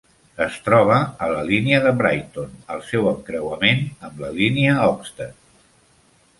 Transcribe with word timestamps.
Es 0.43 0.55
troba 0.69 0.95
a 1.25 1.27
la 1.33 1.43
línia 1.49 1.81
de 1.83 1.91
Brighton 1.99 2.57
al 2.77 2.83
seu 2.89 3.11
encreuament 3.13 3.87
amb 4.11 4.27
la 4.27 4.35
línia 4.41 4.83
Oxted. 4.97 5.41